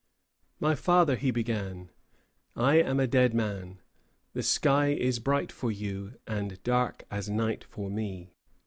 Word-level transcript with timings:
"My 0.59 0.73
father," 0.73 1.15
he 1.15 1.29
began, 1.29 1.91
"I 2.55 2.77
am 2.77 2.99
a 2.99 3.05
dead 3.05 3.35
man. 3.35 3.81
The 4.33 4.41
sky 4.41 4.87
is 4.87 5.19
bright 5.19 5.51
for 5.51 5.71
you, 5.71 6.15
and 6.25 6.57
dark 6.63 7.05
as 7.11 7.29
night 7.29 7.63
for 7.63 7.87
me." 7.87 8.33